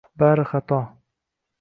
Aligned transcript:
bari 0.19 0.43
xato. 0.51 0.79